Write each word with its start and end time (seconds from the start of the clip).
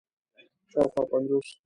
شاوخوا 0.71 1.03
پنځوس 1.11 1.47